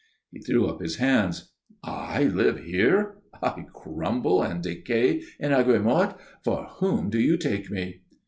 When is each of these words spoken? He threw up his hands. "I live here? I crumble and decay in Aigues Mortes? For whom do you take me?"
He 0.31 0.39
threw 0.39 0.65
up 0.65 0.79
his 0.81 0.95
hands. 0.95 1.51
"I 1.83 2.23
live 2.23 2.57
here? 2.63 3.17
I 3.43 3.67
crumble 3.71 4.41
and 4.41 4.63
decay 4.63 5.21
in 5.39 5.51
Aigues 5.53 5.83
Mortes? 5.83 6.15
For 6.43 6.65
whom 6.79 7.11
do 7.11 7.19
you 7.19 7.37
take 7.37 7.69
me?" 7.69 8.01